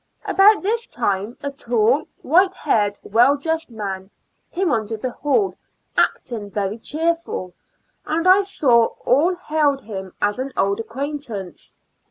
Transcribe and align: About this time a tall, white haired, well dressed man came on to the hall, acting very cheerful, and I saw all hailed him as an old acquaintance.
About 0.25 0.63
this 0.63 0.87
time 0.87 1.37
a 1.43 1.51
tall, 1.51 2.05
white 2.23 2.55
haired, 2.55 2.97
well 3.03 3.37
dressed 3.37 3.69
man 3.69 4.09
came 4.51 4.71
on 4.71 4.87
to 4.87 4.97
the 4.97 5.11
hall, 5.11 5.53
acting 5.95 6.49
very 6.49 6.79
cheerful, 6.79 7.53
and 8.07 8.27
I 8.27 8.41
saw 8.41 8.85
all 9.05 9.35
hailed 9.35 9.81
him 9.83 10.15
as 10.19 10.39
an 10.39 10.53
old 10.57 10.79
acquaintance. 10.79 11.75